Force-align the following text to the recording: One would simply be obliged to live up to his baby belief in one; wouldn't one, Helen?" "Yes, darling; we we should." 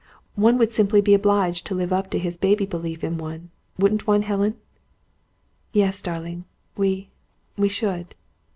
One 0.33 0.57
would 0.57 0.71
simply 0.71 0.99
be 0.99 1.13
obliged 1.13 1.63
to 1.67 1.75
live 1.75 1.93
up 1.93 2.09
to 2.09 2.17
his 2.17 2.35
baby 2.35 2.65
belief 2.65 3.03
in 3.03 3.19
one; 3.19 3.51
wouldn't 3.77 4.07
one, 4.07 4.23
Helen?" 4.23 4.55
"Yes, 5.73 6.01
darling; 6.01 6.45
we 6.75 7.11
we 7.55 7.69
should." 7.69 8.15